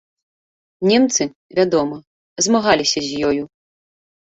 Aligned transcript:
Немцы, 0.93 1.23
вядома, 1.61 1.95
змагаліся 2.49 2.99
з 3.13 3.25
ёю. 3.33 3.43